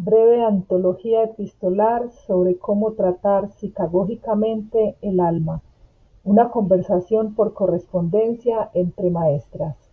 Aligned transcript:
Breve 0.00 0.44
antología 0.44 1.24
epistolar 1.24 2.08
sobre 2.24 2.56
cómo 2.56 2.92
tratar 2.92 3.50
psicagógicamente 3.50 4.94
el 5.02 5.18
alma: 5.18 5.60
una 6.22 6.50
conversación 6.50 7.34
por 7.34 7.52
correspondencia 7.52 8.70
entre 8.74 9.10
maestras. 9.10 9.87